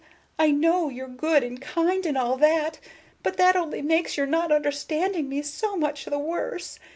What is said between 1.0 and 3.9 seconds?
good and kind and all that, but that only